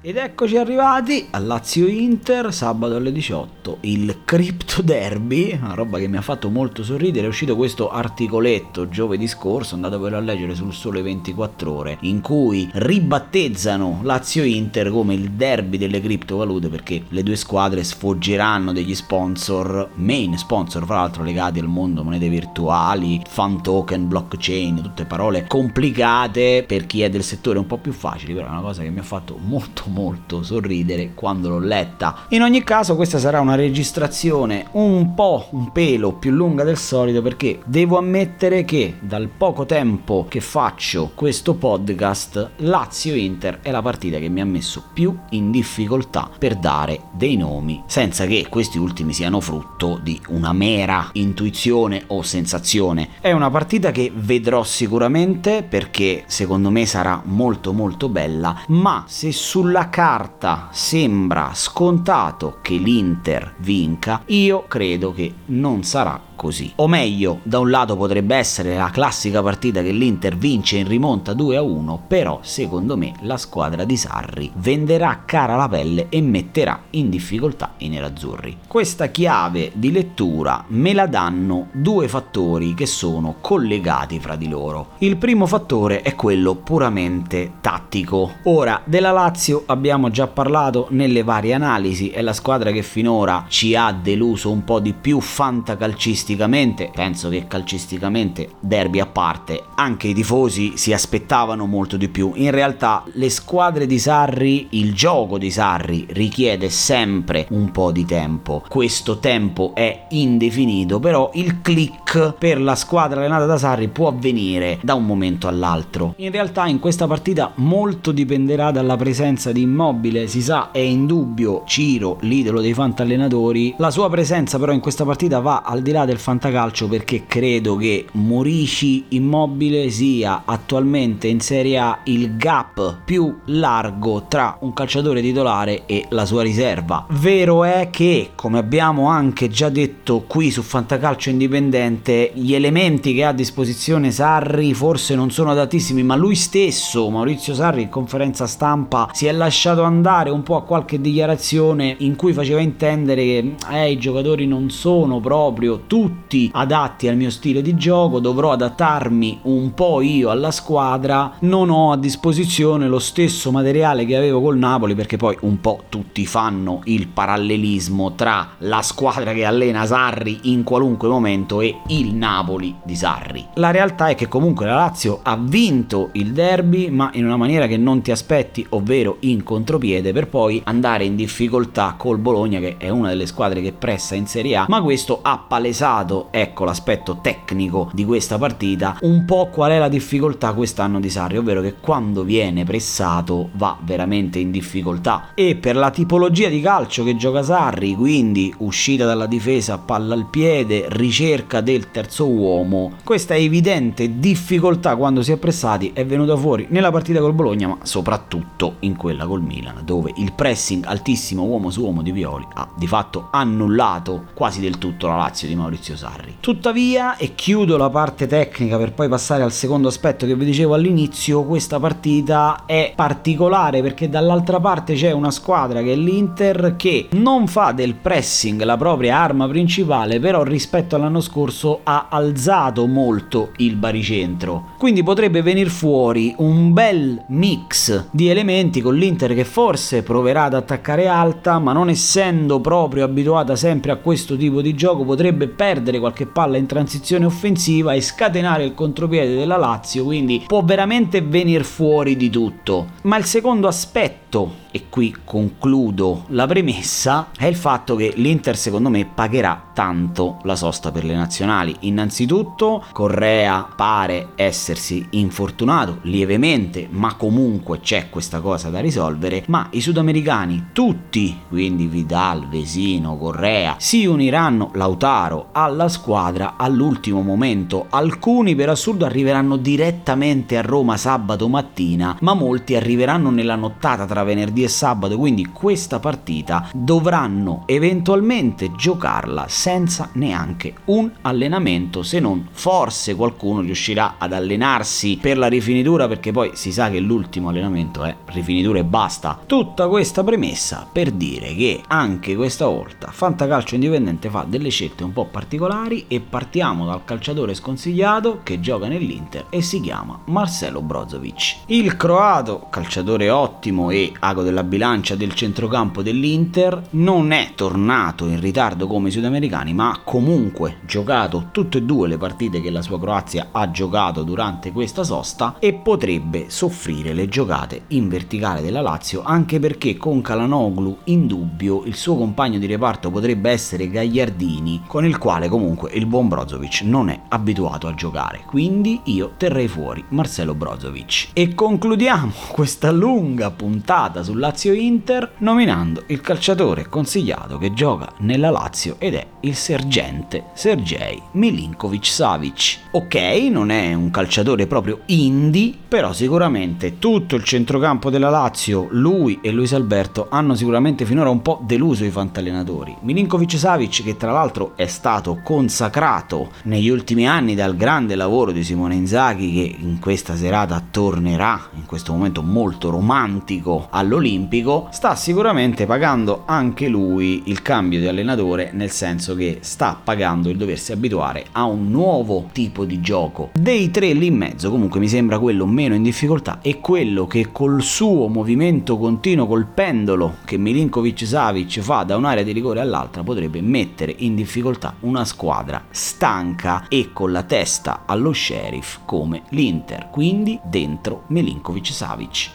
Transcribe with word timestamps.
Ed 0.00 0.16
eccoci 0.16 0.56
arrivati 0.56 1.26
a 1.32 1.40
Lazio 1.40 1.88
Inter, 1.88 2.54
sabato 2.54 2.94
alle 2.94 3.10
18, 3.10 3.78
il 3.80 4.18
Crypto 4.24 4.80
Derby, 4.80 5.58
una 5.60 5.74
roba 5.74 5.98
che 5.98 6.06
mi 6.06 6.16
ha 6.16 6.22
fatto 6.22 6.50
molto 6.50 6.84
sorridere, 6.84 7.26
è 7.26 7.28
uscito 7.28 7.56
questo 7.56 7.90
articoletto 7.90 8.88
giovedì 8.88 9.26
scorso, 9.26 9.74
andatevelo 9.74 10.16
a 10.16 10.20
leggere 10.20 10.54
sul 10.54 10.72
Sole 10.72 11.02
24 11.02 11.72
Ore, 11.72 11.98
in 12.02 12.20
cui 12.20 12.70
ribattezzano 12.74 13.98
Lazio 14.04 14.44
Inter 14.44 14.92
come 14.92 15.14
il 15.14 15.32
derby 15.32 15.78
delle 15.78 16.00
criptovalute 16.00 16.68
perché 16.68 17.02
le 17.08 17.24
due 17.24 17.34
squadre 17.34 17.82
sfoggeranno 17.82 18.72
degli 18.72 18.94
sponsor, 18.94 19.90
main 19.94 20.38
sponsor 20.38 20.84
fra 20.84 21.00
l'altro 21.00 21.24
legati 21.24 21.58
al 21.58 21.66
mondo 21.66 22.04
monete 22.04 22.28
virtuali, 22.28 23.20
fan 23.26 23.60
token, 23.60 24.06
blockchain, 24.06 24.80
tutte 24.80 25.06
parole 25.06 25.44
complicate. 25.48 26.62
Per 26.64 26.86
chi 26.86 27.02
è 27.02 27.10
del 27.10 27.24
settore 27.24 27.58
un 27.58 27.66
po' 27.66 27.78
più 27.78 27.90
facili, 27.90 28.32
però 28.32 28.46
è 28.46 28.50
una 28.50 28.60
cosa 28.60 28.82
che 28.82 28.90
mi 28.90 29.00
ha 29.00 29.02
fatto 29.02 29.36
molto 29.42 29.86
molto 29.88 30.42
sorridere 30.42 31.12
quando 31.14 31.48
l'ho 31.48 31.58
letta. 31.58 32.26
In 32.28 32.42
ogni 32.42 32.62
caso 32.62 32.96
questa 32.96 33.18
sarà 33.18 33.40
una 33.40 33.54
registrazione 33.54 34.66
un 34.72 35.14
po' 35.14 35.46
un 35.50 35.72
pelo 35.72 36.12
più 36.12 36.30
lunga 36.30 36.64
del 36.64 36.76
solito 36.76 37.22
perché 37.22 37.60
devo 37.64 37.98
ammettere 37.98 38.64
che 38.64 38.96
dal 39.00 39.28
poco 39.28 39.66
tempo 39.66 40.26
che 40.28 40.40
faccio 40.40 41.10
questo 41.14 41.54
podcast 41.54 42.50
Lazio 42.58 43.14
Inter 43.14 43.60
è 43.62 43.70
la 43.70 43.82
partita 43.82 44.18
che 44.18 44.28
mi 44.28 44.40
ha 44.40 44.46
messo 44.46 44.84
più 44.92 45.16
in 45.30 45.50
difficoltà 45.50 46.30
per 46.38 46.56
dare 46.56 47.02
dei 47.12 47.36
nomi 47.36 47.82
senza 47.86 48.26
che 48.26 48.46
questi 48.48 48.78
ultimi 48.78 49.12
siano 49.12 49.40
frutto 49.40 49.98
di 50.02 50.20
una 50.28 50.52
mera 50.52 51.08
intuizione 51.12 52.04
o 52.08 52.22
sensazione. 52.22 53.08
È 53.20 53.32
una 53.32 53.50
partita 53.50 53.90
che 53.90 54.12
vedrò 54.14 54.62
sicuramente 54.62 55.62
perché 55.62 56.24
secondo 56.26 56.70
me 56.70 56.86
sarà 56.86 57.22
molto 57.24 57.72
molto 57.72 58.08
bella, 58.08 58.62
ma 58.68 59.04
se 59.06 59.32
sulla 59.32 59.77
sulla 59.78 59.90
carta 59.90 60.68
sembra 60.72 61.52
scontato 61.54 62.58
che 62.62 62.74
l'Inter 62.74 63.54
vinca, 63.58 64.22
io 64.26 64.64
credo 64.66 65.12
che 65.12 65.32
non 65.46 65.84
sarà 65.84 66.27
così. 66.38 66.70
O 66.76 66.86
meglio, 66.86 67.40
da 67.42 67.58
un 67.58 67.68
lato 67.68 67.96
potrebbe 67.96 68.36
essere 68.36 68.76
la 68.76 68.90
classica 68.90 69.42
partita 69.42 69.82
che 69.82 69.90
l'Inter 69.90 70.36
vince 70.36 70.76
in 70.76 70.86
rimonta 70.86 71.34
2 71.34 71.56
a 71.56 71.62
1, 71.62 72.04
però 72.06 72.38
secondo 72.42 72.96
me 72.96 73.12
la 73.22 73.36
squadra 73.36 73.82
di 73.84 73.96
Sarri 73.96 74.50
venderà 74.54 75.24
cara 75.26 75.56
la 75.56 75.68
pelle 75.68 76.06
e 76.08 76.22
metterà 76.22 76.82
in 76.90 77.10
difficoltà 77.10 77.72
i 77.78 77.88
nerazzurri. 77.88 78.58
Questa 78.68 79.08
chiave 79.08 79.72
di 79.74 79.90
lettura 79.90 80.64
me 80.68 80.92
la 80.94 81.06
danno 81.06 81.68
due 81.72 82.06
fattori 82.06 82.74
che 82.74 82.86
sono 82.86 83.36
collegati 83.40 84.20
fra 84.20 84.36
di 84.36 84.48
loro. 84.48 84.90
Il 84.98 85.16
primo 85.16 85.44
fattore 85.46 86.02
è 86.02 86.14
quello 86.14 86.54
puramente 86.54 87.54
tattico. 87.60 88.34
Ora, 88.44 88.80
della 88.84 89.10
Lazio 89.10 89.64
abbiamo 89.66 90.10
già 90.10 90.28
parlato 90.28 90.86
nelle 90.90 91.24
varie 91.24 91.54
analisi, 91.54 92.10
è 92.10 92.22
la 92.22 92.32
squadra 92.32 92.70
che 92.70 92.82
finora 92.82 93.46
ci 93.48 93.74
ha 93.74 93.90
deluso 93.90 94.52
un 94.52 94.62
po' 94.62 94.78
di 94.78 94.92
più 94.92 95.20
fantacalcisticamente 95.20 96.26
calcisticamente, 96.28 96.90
penso 96.94 97.28
che 97.30 97.46
calcisticamente, 97.46 98.50
derby 98.60 99.00
a 99.00 99.06
parte, 99.06 99.62
anche 99.76 100.08
i 100.08 100.14
tifosi 100.14 100.76
si 100.76 100.92
aspettavano 100.92 101.64
molto 101.64 101.96
di 101.96 102.08
più. 102.08 102.32
In 102.34 102.50
realtà 102.50 103.04
le 103.12 103.30
squadre 103.30 103.86
di 103.86 103.98
Sarri, 103.98 104.68
il 104.70 104.92
gioco 104.92 105.38
di 105.38 105.50
Sarri 105.50 106.06
richiede 106.10 106.68
sempre 106.68 107.46
un 107.50 107.70
po' 107.70 107.92
di 107.92 108.04
tempo. 108.04 108.62
Questo 108.68 109.18
tempo 109.18 109.72
è 109.74 110.06
indefinito, 110.10 110.98
però 111.00 111.30
il 111.34 111.62
click 111.62 112.34
per 112.34 112.60
la 112.60 112.74
squadra 112.74 113.20
allenata 113.20 113.46
da 113.46 113.56
Sarri 113.56 113.88
può 113.88 114.08
avvenire 114.08 114.78
da 114.82 114.94
un 114.94 115.06
momento 115.06 115.48
all'altro. 115.48 116.14
In 116.18 116.30
realtà 116.30 116.66
in 116.66 116.78
questa 116.78 117.06
partita 117.06 117.52
molto 117.56 118.12
dipenderà 118.12 118.70
dalla 118.70 118.96
presenza 118.96 119.52
di 119.52 119.62
Immobile, 119.62 120.26
si 120.26 120.42
sa 120.42 120.70
è 120.72 120.78
indubbio 120.78 121.62
Ciro, 121.64 122.18
l'idolo 122.20 122.60
dei 122.60 122.74
fantallenatori, 122.74 123.74
la 123.78 123.90
sua 123.90 124.10
presenza 124.10 124.58
però 124.58 124.72
in 124.72 124.80
questa 124.80 125.04
partita 125.04 125.40
va 125.40 125.62
al 125.64 125.80
di 125.82 125.92
là 125.92 126.04
del 126.04 126.17
del 126.18 126.20
fantacalcio 126.20 126.88
perché 126.88 127.24
credo 127.26 127.76
che 127.76 128.06
Morici 128.12 129.04
Immobile 129.10 129.88
sia 129.88 130.42
attualmente 130.44 131.28
in 131.28 131.40
Serie 131.40 131.78
A 131.78 132.00
il 132.04 132.36
gap 132.36 133.02
più 133.04 133.38
largo 133.46 134.26
tra 134.28 134.56
un 134.60 134.72
calciatore 134.72 135.22
titolare 135.22 135.86
e 135.86 136.06
la 136.10 136.26
sua 136.26 136.42
riserva. 136.42 137.06
Vero 137.10 137.64
è 137.64 137.88
che, 137.90 138.30
come 138.34 138.58
abbiamo 138.58 139.06
anche 139.06 139.48
già 139.48 139.68
detto 139.68 140.24
qui 140.26 140.50
su 140.50 140.62
Fantacalcio 140.62 141.30
Indipendente, 141.30 142.32
gli 142.34 142.54
elementi 142.54 143.14
che 143.14 143.24
ha 143.24 143.28
a 143.28 143.32
disposizione 143.32 144.10
Sarri 144.10 144.74
forse 144.74 145.14
non 145.14 145.30
sono 145.30 145.52
adattissimi, 145.52 146.02
ma 146.02 146.16
lui 146.16 146.34
stesso, 146.34 147.08
Maurizio 147.08 147.54
Sarri, 147.54 147.82
in 147.82 147.88
conferenza 147.88 148.46
stampa 148.46 149.10
si 149.12 149.26
è 149.26 149.32
lasciato 149.32 149.82
andare 149.82 150.30
un 150.30 150.42
po' 150.42 150.56
a 150.56 150.64
qualche 150.64 151.00
dichiarazione 151.00 151.94
in 151.98 152.16
cui 152.16 152.32
faceva 152.32 152.60
intendere 152.60 153.22
che 153.22 153.54
eh, 153.70 153.90
i 153.92 153.98
giocatori 153.98 154.46
non 154.46 154.70
sono 154.70 155.20
proprio 155.20 155.82
tutti 155.86 156.06
tutti 156.08 156.50
adatti 156.54 157.06
al 157.06 157.16
mio 157.16 157.28
stile 157.28 157.60
di 157.60 157.76
gioco, 157.76 158.18
dovrò 158.18 158.52
adattarmi 158.52 159.40
un 159.42 159.74
po' 159.74 160.00
io 160.00 160.30
alla 160.30 160.50
squadra, 160.50 161.34
non 161.40 161.68
ho 161.68 161.92
a 161.92 161.98
disposizione 161.98 162.88
lo 162.88 162.98
stesso 162.98 163.50
materiale 163.50 164.06
che 164.06 164.16
avevo 164.16 164.40
col 164.40 164.56
Napoli 164.56 164.94
perché 164.94 165.18
poi 165.18 165.36
un 165.42 165.60
po' 165.60 165.84
tutti 165.90 166.24
fanno 166.24 166.80
il 166.84 167.08
parallelismo 167.08 168.14
tra 168.14 168.52
la 168.60 168.80
squadra 168.80 169.34
che 169.34 169.44
allena 169.44 169.84
Sarri 169.84 170.38
in 170.44 170.62
qualunque 170.62 171.08
momento 171.08 171.60
e 171.60 171.76
il 171.88 172.14
Napoli 172.14 172.74
di 172.82 172.96
Sarri. 172.96 173.46
La 173.54 173.70
realtà 173.70 174.08
è 174.08 174.14
che 174.14 174.28
comunque 174.28 174.64
la 174.64 174.76
Lazio 174.76 175.20
ha 175.22 175.36
vinto 175.38 176.08
il 176.12 176.32
derby 176.32 176.88
ma 176.88 177.10
in 177.12 177.26
una 177.26 177.36
maniera 177.36 177.66
che 177.66 177.76
non 177.76 178.00
ti 178.00 178.10
aspetti, 178.10 178.64
ovvero 178.70 179.16
in 179.20 179.42
contropiede 179.42 180.12
per 180.14 180.28
poi 180.28 180.62
andare 180.64 181.04
in 181.04 181.16
difficoltà 181.16 181.96
col 181.98 182.16
Bologna 182.16 182.60
che 182.60 182.76
è 182.78 182.88
una 182.88 183.08
delle 183.08 183.26
squadre 183.26 183.60
che 183.60 183.72
pressa 183.72 184.14
in 184.14 184.26
Serie 184.26 184.56
A, 184.56 184.66
ma 184.68 184.80
questo 184.80 185.18
ha 185.20 185.36
palesato 185.36 185.96
dato, 185.98 186.28
ecco 186.30 186.64
l'aspetto 186.64 187.18
tecnico 187.20 187.90
di 187.92 188.04
questa 188.04 188.38
partita, 188.38 188.98
un 189.02 189.24
po' 189.24 189.48
qual 189.48 189.72
è 189.72 189.78
la 189.78 189.88
difficoltà 189.88 190.52
quest'anno 190.52 191.00
di 191.00 191.10
Sarri, 191.10 191.38
ovvero 191.38 191.60
che 191.60 191.74
quando 191.80 192.22
viene 192.22 192.64
pressato 192.64 193.50
va 193.54 193.76
veramente 193.82 194.38
in 194.38 194.50
difficoltà. 194.50 195.30
E 195.34 195.56
per 195.56 195.76
la 195.76 195.90
tipologia 195.90 196.48
di 196.48 196.60
calcio 196.60 197.04
che 197.04 197.16
gioca 197.16 197.42
Sarri, 197.42 197.94
quindi 197.94 198.52
uscita 198.58 199.04
dalla 199.04 199.26
difesa, 199.26 199.78
palla 199.78 200.14
al 200.14 200.26
piede, 200.26 200.86
ricerca 200.88 201.60
del 201.60 201.90
terzo 201.90 202.28
uomo, 202.28 202.92
questa 203.04 203.34
evidente 203.34 204.18
difficoltà 204.18 204.96
quando 204.96 205.22
si 205.22 205.32
è 205.32 205.36
pressati 205.36 205.92
è 205.92 206.04
venuta 206.06 206.36
fuori 206.36 206.66
nella 206.70 206.90
partita 206.90 207.20
col 207.20 207.34
Bologna, 207.34 207.68
ma 207.68 207.78
soprattutto 207.82 208.76
in 208.80 208.96
quella 208.96 209.26
col 209.26 209.42
Milan, 209.42 209.82
dove 209.84 210.12
il 210.16 210.32
pressing 210.32 210.84
altissimo 210.84 211.44
uomo 211.44 211.70
su 211.70 211.82
uomo 211.82 212.02
di 212.02 212.12
Violi 212.12 212.46
ha 212.54 212.68
di 212.76 212.86
fatto 212.86 213.28
annullato 213.30 214.26
quasi 214.34 214.60
del 214.60 214.78
tutto 214.78 215.06
la 215.06 215.16
Lazio 215.16 215.48
di 215.48 215.54
Maurizio 215.54 215.87
Maurizio 215.88 215.96
Sarri. 215.96 216.36
Tuttavia, 216.40 217.16
e 217.16 217.34
chiudo 217.34 217.76
la 217.76 217.90
parte 217.90 218.26
tecnica 218.26 218.76
per 218.76 218.92
poi 218.92 219.08
passare 219.08 219.42
al 219.42 219.52
secondo 219.52 219.88
aspetto 219.88 220.26
che 220.26 220.34
vi 220.34 220.44
dicevo 220.44 220.74
all'inizio, 220.74 221.44
questa 221.44 221.78
partita 221.78 222.64
è 222.66 222.92
particolare 222.94 223.80
perché 223.82 224.08
dall'altra 224.08 224.60
parte 224.60 224.94
c'è 224.94 225.12
una 225.12 225.30
squadra 225.30 225.82
che 225.82 225.92
è 225.92 225.96
l'Inter 225.96 226.74
che 226.76 227.08
non 227.12 227.46
fa 227.46 227.72
del 227.72 227.94
pressing 227.94 228.62
la 228.62 228.76
propria 228.76 229.18
arma 229.18 229.48
principale, 229.48 230.20
però 230.20 230.42
rispetto 230.42 230.96
all'anno 230.96 231.20
scorso 231.20 231.80
ha 231.84 232.08
alzato 232.10 232.86
molto 232.86 233.52
il 233.58 233.76
baricentro. 233.76 234.74
Quindi 234.78 235.02
potrebbe 235.02 235.42
venire 235.42 235.70
fuori 235.70 236.34
un 236.38 236.72
bel 236.72 237.24
mix 237.28 238.08
di 238.10 238.28
elementi 238.28 238.80
con 238.80 238.94
l'Inter 238.94 239.34
che 239.34 239.44
forse 239.44 240.02
proverà 240.02 240.44
ad 240.44 240.54
attaccare 240.54 241.08
alta, 241.08 241.58
ma 241.58 241.72
non 241.72 241.88
essendo 241.88 242.60
proprio 242.60 243.04
abituata 243.04 243.56
sempre 243.56 243.92
a 243.92 243.96
questo 243.96 244.36
tipo 244.36 244.60
di 244.60 244.74
gioco 244.74 245.04
potrebbe 245.04 245.48
perdere 245.48 245.77
perdere 245.78 246.00
qualche 246.00 246.26
palla 246.26 246.56
in 246.56 246.66
transizione 246.66 247.24
offensiva 247.24 247.92
e 247.92 248.00
scatenare 248.00 248.64
il 248.64 248.74
contropiede 248.74 249.36
della 249.36 249.56
Lazio, 249.56 250.04
quindi 250.04 250.44
può 250.46 250.62
veramente 250.62 251.20
venire 251.20 251.62
fuori 251.62 252.16
di 252.16 252.30
tutto. 252.30 252.88
Ma 253.02 253.16
il 253.16 253.24
secondo 253.24 253.68
aspetto 253.68 254.27
e 254.70 254.84
qui 254.90 255.16
concludo 255.24 256.24
la 256.28 256.46
premessa, 256.46 257.28
è 257.36 257.46
il 257.46 257.56
fatto 257.56 257.96
che 257.96 258.12
l'Inter 258.16 258.56
secondo 258.56 258.90
me 258.90 259.06
pagherà 259.06 259.70
tanto 259.72 260.38
la 260.42 260.56
sosta 260.56 260.92
per 260.92 261.04
le 261.04 261.14
nazionali. 261.14 261.74
Innanzitutto 261.80 262.84
Correa 262.92 263.66
pare 263.74 264.28
essersi 264.34 265.06
infortunato 265.10 265.98
lievemente, 266.02 266.88
ma 266.90 267.14
comunque 267.14 267.80
c'è 267.80 268.10
questa 268.10 268.40
cosa 268.40 268.68
da 268.68 268.80
risolvere, 268.80 269.44
ma 269.46 269.68
i 269.70 269.80
sudamericani 269.80 270.68
tutti, 270.72 271.38
quindi 271.48 271.86
Vidal, 271.86 272.48
Vesino, 272.48 273.16
Correa, 273.16 273.76
si 273.78 274.04
uniranno 274.04 274.70
Lautaro 274.74 275.48
alla 275.52 275.88
squadra 275.88 276.54
all'ultimo 276.56 277.22
momento. 277.22 277.86
Alcuni 277.88 278.54
per 278.54 278.68
assurdo 278.68 279.06
arriveranno 279.06 279.56
direttamente 279.56 280.58
a 280.58 280.62
Roma 280.62 280.96
sabato 280.96 281.48
mattina, 281.48 282.16
ma 282.20 282.34
molti 282.34 282.74
arriveranno 282.74 283.30
nella 283.30 283.56
nottata 283.56 284.04
tra 284.04 284.17
venerdì 284.22 284.62
e 284.62 284.68
e 284.68 284.70
sabato, 284.70 285.18
quindi 285.18 285.46
questa 285.46 285.98
partita 285.98 286.68
dovranno 286.72 287.62
eventualmente 287.66 288.70
giocarla 288.72 289.46
senza 289.48 290.10
neanche 290.12 290.74
un 290.86 291.10
allenamento, 291.22 292.02
se 292.02 292.20
non 292.20 292.46
forse 292.52 293.14
qualcuno 293.14 293.60
riuscirà 293.62 294.14
ad 294.18 294.32
allenarsi 294.32 295.18
per 295.20 295.38
la 295.38 295.48
rifinitura 295.48 296.06
perché 296.06 296.30
poi 296.30 296.50
si 296.54 296.70
sa 296.70 296.90
che 296.90 297.00
l'ultimo 297.00 297.48
allenamento 297.48 298.04
è 298.04 298.14
rifinitura 298.26 298.78
e 298.78 298.84
basta. 298.84 299.40
Tutta 299.46 299.88
questa 299.88 300.22
premessa 300.22 300.86
per 300.90 301.10
dire 301.10 301.54
che 301.54 301.80
anche 301.88 302.36
questa 302.36 302.66
volta 302.66 303.10
Fantacalcio 303.10 303.74
Indipendente 303.74 304.28
fa 304.28 304.44
delle 304.46 304.68
scelte 304.68 305.02
un 305.02 305.12
po' 305.12 305.24
particolari 305.24 306.04
e 306.08 306.20
partiamo 306.20 306.84
dal 306.84 307.04
calciatore 307.04 307.54
sconsigliato 307.54 308.40
che 308.42 308.60
gioca 308.60 308.86
nell'Inter 308.86 309.46
e 309.48 309.62
si 309.62 309.80
chiama 309.80 310.20
Marcelo 310.26 310.82
Brozovic. 310.82 311.56
Il 311.66 311.96
croato, 311.96 312.66
calciatore 312.68 313.30
ottimo 313.30 313.90
e 313.90 314.07
ago 314.18 314.42
della 314.42 314.64
bilancia 314.64 315.14
del 315.14 315.34
centrocampo 315.34 316.02
dell'Inter, 316.02 316.88
non 316.90 317.32
è 317.32 317.52
tornato 317.54 318.26
in 318.26 318.40
ritardo 318.40 318.86
come 318.86 319.08
i 319.08 319.12
sudamericani, 319.12 319.72
ma 319.74 319.90
ha 319.90 320.00
comunque 320.04 320.78
giocato 320.86 321.48
tutte 321.52 321.78
e 321.78 321.82
due 321.82 322.08
le 322.08 322.18
partite 322.18 322.60
che 322.60 322.70
la 322.70 322.82
sua 322.82 322.98
Croazia 322.98 323.48
ha 323.52 323.70
giocato 323.70 324.22
durante 324.22 324.72
questa 324.72 325.04
sosta 325.04 325.56
e 325.58 325.74
potrebbe 325.74 326.46
soffrire 326.48 327.12
le 327.12 327.28
giocate 327.28 327.82
in 327.88 328.08
verticale 328.08 328.62
della 328.62 328.80
Lazio 328.80 329.22
anche 329.22 329.58
perché 329.58 329.96
con 329.96 330.20
Calanoglu 330.20 330.98
in 331.04 331.26
dubbio 331.26 331.84
il 331.84 331.94
suo 331.94 332.16
compagno 332.16 332.58
di 332.58 332.66
reparto 332.66 333.10
potrebbe 333.10 333.50
essere 333.50 333.88
Gagliardini 333.88 334.82
con 334.86 335.04
il 335.04 335.18
quale 335.18 335.48
comunque 335.48 335.90
il 335.92 336.06
buon 336.06 336.28
Brozovic 336.28 336.82
non 336.82 337.08
è 337.08 337.20
abituato 337.28 337.86
a 337.86 337.94
giocare. 337.94 338.42
Quindi 338.46 339.00
io 339.04 339.32
terrei 339.36 339.68
fuori 339.68 340.04
Marcelo 340.10 340.54
Brozovic. 340.54 341.30
E 341.32 341.54
concludiamo 341.54 342.32
questa 342.50 342.90
lunga 342.90 343.50
puntata 343.50 343.97
sul 344.22 344.38
Lazio 344.38 344.72
Inter 344.72 345.32
nominando 345.38 346.04
il 346.06 346.20
calciatore 346.20 346.88
consigliato 346.88 347.58
che 347.58 347.72
gioca 347.72 348.12
nella 348.18 348.50
Lazio 348.50 348.94
ed 348.98 349.14
è 349.14 349.26
il 349.40 349.56
sergente 349.56 350.44
Sergei 350.54 351.20
Milinkovic 351.32 352.06
Savic 352.06 352.78
ok 352.92 353.14
non 353.50 353.70
è 353.70 353.92
un 353.94 354.10
calciatore 354.10 354.68
proprio 354.68 355.00
indie 355.06 355.74
però 355.88 356.12
sicuramente 356.12 356.98
tutto 357.00 357.34
il 357.34 357.42
centrocampo 357.42 358.08
della 358.08 358.30
Lazio 358.30 358.86
lui 358.90 359.38
e 359.42 359.50
Luis 359.50 359.72
Alberto 359.72 360.28
hanno 360.30 360.54
sicuramente 360.54 361.04
finora 361.04 361.30
un 361.30 361.42
po' 361.42 361.60
deluso 361.64 362.04
i 362.04 362.10
fantallenatori. 362.10 362.96
Milinkovic 363.00 363.58
Savic 363.58 364.04
che 364.04 364.16
tra 364.16 364.32
l'altro 364.32 364.72
è 364.76 364.86
stato 364.86 365.40
consacrato 365.42 366.50
negli 366.64 366.88
ultimi 366.88 367.26
anni 367.26 367.54
dal 367.54 367.76
grande 367.76 368.14
lavoro 368.14 368.52
di 368.52 368.62
Simone 368.62 368.94
Inzaghi 368.94 369.52
che 369.52 369.76
in 369.78 369.98
questa 369.98 370.36
serata 370.36 370.82
tornerà 370.90 371.68
in 371.74 371.86
questo 371.86 372.12
momento 372.12 372.42
molto 372.42 372.90
romantico 372.90 373.87
all'Olimpico, 373.90 374.88
sta 374.90 375.14
sicuramente 375.14 375.86
pagando 375.86 376.42
anche 376.46 376.88
lui 376.88 377.42
il 377.46 377.62
cambio 377.62 377.98
di 377.98 378.06
allenatore, 378.06 378.70
nel 378.72 378.90
senso 378.90 379.34
che 379.34 379.58
sta 379.60 379.98
pagando 380.02 380.48
il 380.48 380.56
doversi 380.56 380.92
abituare 380.92 381.46
a 381.52 381.64
un 381.64 381.90
nuovo 381.90 382.48
tipo 382.52 382.84
di 382.84 383.00
gioco. 383.00 383.50
Dei 383.54 383.90
tre 383.90 384.12
lì 384.12 384.26
in 384.26 384.36
mezzo 384.36 384.70
comunque 384.70 385.00
mi 385.00 385.08
sembra 385.08 385.38
quello 385.38 385.66
meno 385.66 385.94
in 385.94 386.02
difficoltà 386.02 386.60
e 386.62 386.80
quello 386.80 387.26
che 387.26 387.50
col 387.52 387.82
suo 387.82 388.28
movimento 388.28 388.98
continuo 388.98 389.46
col 389.46 389.66
pendolo 389.66 390.36
che 390.44 390.56
Milinkovic 390.56 391.26
Savic 391.26 391.80
fa 391.80 392.02
da 392.02 392.16
un'area 392.16 392.42
di 392.42 392.52
rigore 392.52 392.80
all'altra 392.80 393.22
potrebbe 393.22 393.60
mettere 393.60 394.14
in 394.18 394.34
difficoltà 394.34 394.94
una 395.00 395.24
squadra 395.24 395.84
stanca 395.90 396.86
e 396.88 397.10
con 397.12 397.32
la 397.32 397.42
testa 397.42 398.02
allo 398.06 398.32
sheriff 398.32 399.00
come 399.04 399.42
l'Inter, 399.50 400.08
quindi 400.10 400.58
dentro 400.64 401.24
Milinkovic 401.28 401.86
Savic. 401.86 402.50